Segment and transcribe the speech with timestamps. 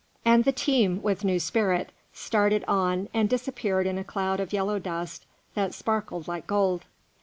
[0.25, 4.79] And the team, with new spirit, started on and disappeared in a cloud of yellow
[4.79, 6.85] dust that sparkled like gold.